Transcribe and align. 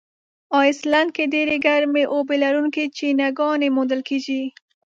آیسلنډ 0.59 1.09
کې 1.15 1.23
ډېرې 1.33 1.57
ګرمي 1.65 2.03
اوبه 2.13 2.35
لرونکي 2.43 2.83
چینهګانې 2.97 3.67
موندل 3.75 4.01
کیږي. 4.09 4.43